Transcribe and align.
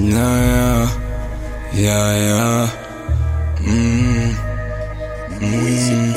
Yeah, 0.00 0.14
yeah, 0.14 0.86
yeah, 1.74 2.14
yeah. 2.14 2.70
Hum, 3.66 4.30
hum. 5.42 6.14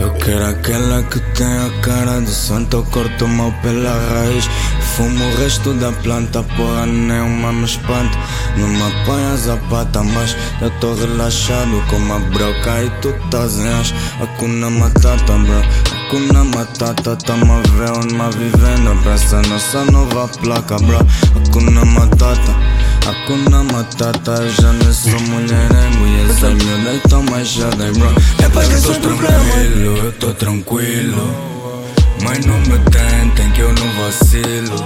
Eu 0.00 0.12
quero 0.14 0.44
aquela 0.44 1.02
que 1.04 1.20
tem 1.34 1.46
a 1.46 1.70
cara 1.82 2.20
de 2.20 2.30
santo, 2.30 2.78
eu 2.78 2.84
corto 2.86 3.28
mal 3.28 3.52
pela 3.62 3.92
raiz. 4.10 4.50
Fumo 4.96 5.24
o 5.24 5.36
resto 5.36 5.72
da 5.74 5.92
planta, 5.92 6.42
porra, 6.56 6.84
nenhuma 6.84 7.52
me 7.52 7.64
espanta. 7.64 8.18
Não 8.56 8.66
me 8.66 8.82
apanhas 8.82 9.48
a 9.48 9.56
pata, 9.70 10.02
mas 10.02 10.36
eu 10.60 10.70
tô 10.80 10.94
relaxado 10.94 11.80
com 11.88 12.12
a 12.12 12.18
broca 12.18 12.82
e 12.82 12.90
tu 13.00 13.10
estás 13.10 13.56
em 13.58 13.68
as. 13.68 13.94
Hakuna 14.20 14.68
Matata, 14.68 15.32
bro. 15.32 15.62
Hakuna 15.94 16.44
Matata, 16.44 17.16
tamo 17.16 17.52
a 17.52 17.62
ver 17.70 17.90
onde 17.92 18.38
vivendo. 18.38 19.00
Pra 19.04 19.12
essa 19.12 19.40
nossa 19.42 19.84
nova 19.92 20.26
placa, 20.26 20.76
bro. 20.78 20.98
Hakuna 21.36 21.84
Matata. 21.84 22.75
Hakuna 23.06 23.62
Matata, 23.62 24.48
já 24.48 24.72
não 24.72 24.92
sou 24.92 25.20
mulherengo 25.20 26.06
E 26.08 26.28
essa 26.28 26.50
miúda 26.50 26.94
então 27.04 27.22
mais 27.30 27.46
já 27.46 27.70
dei 27.70 27.92
bro 27.92 28.12
É 28.42 28.48
pra 28.48 28.62
que 28.64 28.82
tô 28.82 28.94
tranquilo, 28.94 29.96
eu 29.98 30.12
tô 30.12 30.34
tranquilo. 30.34 31.56
Mas 32.24 32.44
não 32.44 32.58
me 32.62 32.78
tentem 32.90 33.48
que 33.52 33.60
eu 33.60 33.72
não 33.74 34.02
vacilo. 34.02 34.84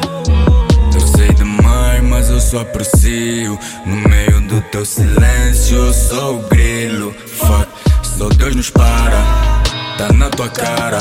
Eu 0.93 1.01
sei 1.01 1.33
demais, 1.33 2.03
mas 2.03 2.29
eu 2.29 2.41
só 2.43 2.61
aprecio. 2.61 3.59
No 3.87 3.97
meio 3.97 4.41
do 4.43 4.61
teu 4.71 4.85
silêncio 4.85 5.79
eu 5.79 5.93
sou 5.95 6.41
o 6.41 6.49
grilo. 6.51 7.15
Fuck, 7.27 7.69
só 8.03 8.29
Deus 8.29 8.55
nos 8.55 8.69
para 8.69 9.63
Tá 9.97 10.13
na 10.13 10.29
tua 10.29 10.51
cara. 10.51 10.99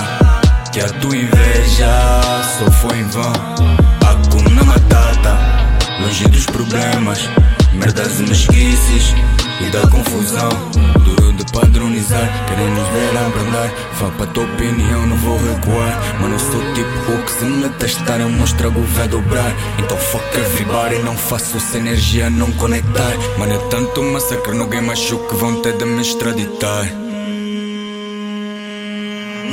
Que 0.71 0.79
a 0.79 0.87
tua 0.87 1.17
inveja 1.17 2.21
só 2.57 2.71
foi 2.71 2.97
em 2.97 3.07
vão 3.07 3.88
problemas, 6.59 7.19
merdas 7.73 8.19
e 8.19 8.23
mesquices 8.23 9.15
e 9.61 9.69
da 9.71 9.87
confusão. 9.87 10.49
Duro 11.05 11.31
de 11.31 11.45
padronizar, 11.53 12.45
querem 12.47 12.69
nos 12.71 12.87
ver 12.89 13.17
abrandar. 13.17 13.73
Vá 13.93 14.09
para 14.09 14.27
tua 14.27 14.43
opinião, 14.43 15.07
não 15.07 15.15
vou 15.17 15.37
recuar. 15.37 16.19
Mano, 16.19 16.35
eu 16.35 16.39
sou 16.39 16.61
tipo 16.73 17.11
o 17.13 17.23
que 17.23 17.31
se 17.31 17.45
me 17.45 17.69
testar, 17.69 18.19
eu 18.19 18.29
mostro 18.29 18.67
o 18.69 18.83
vai 18.83 19.07
dobrar. 19.07 19.53
Então 19.79 19.97
fuck 19.97 20.37
everybody, 20.37 20.99
não 20.99 21.15
faço 21.15 21.55
essa 21.55 21.77
energia 21.77 22.29
não 22.29 22.51
conectar. 22.53 23.13
Mano, 23.37 23.53
é 23.53 23.57
tanto 23.69 24.03
massacre 24.03 24.53
no 24.53 24.67
game, 24.67 24.89
acho 24.89 25.17
que 25.17 25.35
vão 25.35 25.61
ter 25.61 25.77
de 25.77 25.85
me 25.85 26.01
extraditar. 26.01 27.08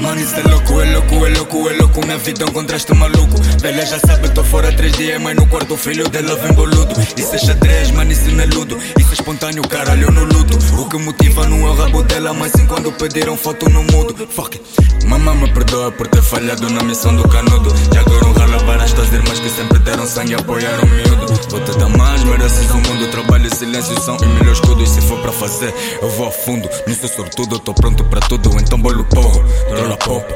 Mano, 0.07 0.21
isso 0.21 0.37
é 0.37 0.43
louco, 0.43 0.81
é 0.81 0.93
louco, 0.93 1.27
é 1.27 1.29
louco, 1.31 1.69
é 1.69 1.73
louco. 1.73 2.07
Minha 2.07 2.17
vida 2.17 2.45
é 2.45 2.47
um 2.47 2.53
contraste 2.53 2.95
maluco. 2.95 3.43
Velha 3.61 3.85
já 3.85 3.99
sabe, 3.99 4.29
tô 4.29 4.45
fora 4.45 4.71
três 4.71 4.93
dias, 4.93 5.21
mas 5.21 5.35
no 5.35 5.45
quarto 5.49 5.75
o 5.75 5.77
filho 5.77 6.09
dela 6.09 6.37
vem 6.37 6.53
boludo. 6.53 6.95
Isso 7.17 7.35
é 7.35 7.39
xadrez, 7.39 7.91
mano, 7.91 8.13
isso 8.13 8.31
não 8.31 8.45
é 8.45 8.47
ludo. 8.47 8.79
Isso 8.97 9.11
é 9.11 9.15
espontâneo, 9.15 9.67
caralho, 9.67 10.09
não 10.13 10.23
luto. 10.23 10.57
O 10.81 10.89
que 10.89 10.97
motiva 10.97 11.49
não 11.49 11.67
é 11.67 11.71
o 11.71 11.75
rabo 11.75 12.05
dela, 12.05 12.33
mas 12.33 12.53
sim 12.53 12.65
quando 12.67 12.93
pediram 12.93 13.37
foto 13.37 13.69
no 13.69 13.83
mudo. 13.83 14.29
Fuck 14.29 14.57
it. 14.57 15.07
Mamãe 15.07 15.37
me 15.37 15.53
perdoa 15.53 15.91
por 15.91 16.07
ter 16.07 16.23
falhado 16.23 16.71
na 16.71 16.85
missão 16.85 17.15
do 17.15 17.29
canudo. 17.29 17.75
Já 17.93 18.01
agora 18.01 18.27
um 18.27 18.33
rala 18.33 18.63
para 18.65 18.85
as 18.85 18.93
tuas 18.93 19.13
irmãs 19.13 19.41
que 19.41 19.49
sempre 19.51 19.79
deram 19.81 20.07
sangue 20.07 20.33
e 20.33 20.35
apoiaram 20.37 20.85
o 20.85 20.87
miúdo. 20.87 21.27
Vou 21.49 21.61
te 21.61 21.79
dar 21.79 21.89
mais, 21.89 22.23
mereces 22.23 22.71
o 22.71 22.77
mundo. 22.77 23.11
Trabalho 23.11 23.55
silêncio 23.55 24.01
são 24.01 24.17
e 24.23 24.27
melhores 24.27 24.59
escudos. 24.59 24.91
E 24.91 24.95
se 24.95 25.01
for 25.01 25.21
para 25.21 25.33
fazer, 25.33 25.75
eu 26.01 26.11
vou 26.11 26.29
a 26.29 26.31
fundo. 26.31 26.69
Não 26.87 26.95
sou 26.95 27.09
sortudo, 27.09 27.59
tô 27.59 27.75
pronto 27.75 28.05
para 28.05 28.21
tudo. 28.21 28.51
Então 28.61 28.81
bolo 28.81 29.05
porro 29.05 29.45
rola 29.87 29.97
pop, 29.99 30.27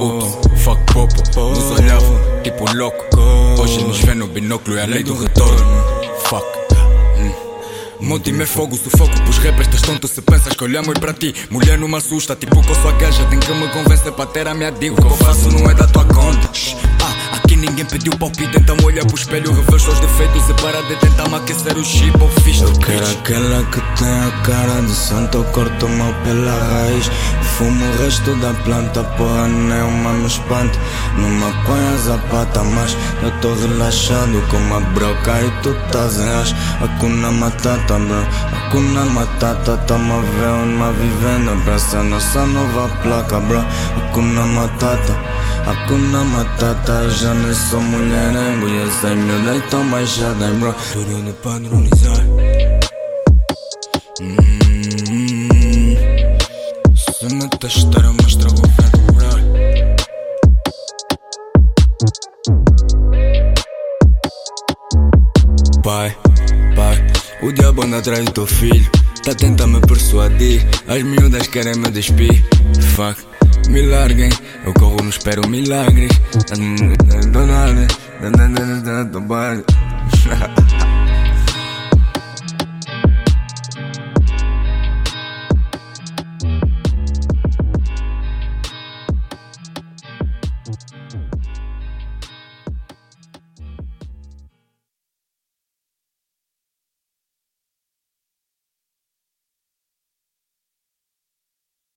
ups, 0.00 0.62
fuck 0.62 0.80
popo. 0.92 1.40
Nos 1.50 1.70
olhavam 1.80 2.42
tipo 2.42 2.64
louco. 2.76 3.04
Hoje 3.60 3.82
nos 3.82 3.98
vê 3.98 4.14
no 4.14 4.28
binóculo 4.28 4.76
e 4.76 4.80
a 4.80 4.86
lei 4.86 5.02
do 5.02 5.14
retorno. 5.20 5.84
Fuck. 6.28 6.46
Hum. 7.18 7.32
Monte 8.00 8.30
é 8.30 8.46
fogo, 8.46 8.76
sufoco 8.76 9.20
pros 9.22 9.38
rappers, 9.38 9.66
estás 9.66 9.82
tonto 9.82 10.06
se 10.06 10.22
pensas 10.22 10.54
que 10.54 10.62
olhamos 10.62 10.96
para 10.98 11.12
ti. 11.12 11.34
Mulher 11.50 11.76
não 11.78 11.88
me 11.88 11.96
assusta, 11.96 12.36
tipo 12.36 12.54
com 12.54 12.74
sua 12.74 12.92
gaja, 12.92 13.24
tem 13.26 13.40
que 13.40 13.52
me 13.52 13.66
convencer 13.68 14.12
para 14.12 14.26
ter 14.26 14.46
a 14.46 14.54
minha 14.54 14.70
dica. 14.70 14.94
O 14.94 14.96
que 14.96 15.12
eu 15.12 15.16
faço 15.16 15.50
não 15.50 15.68
é 15.68 15.74
da 15.74 15.86
tua 15.88 16.04
conta. 16.04 16.50
Ah, 17.02 17.36
aqui 17.36 17.56
ninguém 17.56 17.84
pediu 17.84 18.12
palpite, 18.16 18.56
então 18.56 18.76
olha 18.84 19.04
pro 19.04 19.16
espelho, 19.16 19.52
revê 19.52 19.74
os 19.74 20.00
defeitos 20.00 20.48
e 20.48 20.54
para 20.54 20.82
de 20.82 20.96
tentar 20.96 21.28
me 21.28 21.36
aquecer 21.36 21.76
o 21.76 21.84
chip 21.84 22.22
ou 22.22 22.28
fiz 22.42 22.60
Eu 22.60 22.72
quero 22.78 23.10
aquela 23.10 23.64
que 23.64 23.80
tem 23.98 24.08
a 24.08 24.30
cara 24.42 24.80
de 24.82 24.94
santo, 24.94 25.38
eu 25.38 25.44
corto 25.44 25.88
mal 25.88 26.14
pela 26.22 26.52
raiz. 26.52 27.10
Fumo 27.56 27.84
o 27.84 28.02
resto 28.02 28.34
da 28.36 28.52
planta, 28.64 29.04
porra, 29.16 29.46
nenhuma 29.46 30.12
me 30.12 30.26
espanta. 30.26 30.76
Não 31.16 31.28
me 31.28 31.44
apanhas 31.44 32.08
a 32.08 32.18
pata, 32.28 32.64
mas 32.64 32.96
eu 33.22 33.30
tô 33.40 33.54
relaxado 33.54 34.42
com 34.50 34.74
a 34.74 34.80
broca 34.80 35.40
e 35.40 35.50
tu 35.62 35.70
estás 35.70 36.18
em 36.18 36.28
as. 36.28 36.52
Hakuna 36.82 37.30
Matata, 37.30 37.98
bro. 37.98 38.26
Hakuna 38.52 39.04
Matata, 39.04 39.76
tamo 39.86 40.14
a 40.14 40.20
ver 40.20 40.64
uma 40.64 40.92
vivendo. 40.92 41.64
Pra 41.64 41.74
essa 41.74 42.02
nossa 42.02 42.44
nova 42.44 42.88
placa, 43.02 43.38
bro. 43.38 43.60
Hakuna 43.96 44.46
Matata. 44.46 45.14
Hakuna 45.66 46.24
Matata, 46.24 47.08
já 47.08 47.32
não 47.32 47.54
sou 47.54 47.80
mulherengo 47.80 48.68
E 48.68 49.16
meu 49.16 49.56
então 49.56 49.88
baixada, 49.88 50.48
bro 50.60 50.74
Tudo 50.92 51.24
de 51.24 51.32
padronizar 51.32 52.20
hum, 54.20 54.53
o 67.44 67.52
diabo 67.52 67.82
anda 67.84 67.98
atrás 67.98 68.24
do 68.24 68.32
teu 68.32 68.46
filho. 68.46 68.90
Tá 69.22 69.34
tentando 69.34 69.78
me 69.78 69.86
persuadir. 69.86 70.66
As 70.88 71.02
miúdas 71.02 71.46
querem 71.46 71.76
me 71.76 71.90
despir. 71.90 72.42
Fuck. 72.94 73.22
Me 73.68 73.82
larguem, 73.82 74.30
eu 74.66 74.74
corro, 74.74 74.96
não 75.00 75.08
espero 75.08 75.48
milagres. 75.48 76.10
Donald, 77.32 77.86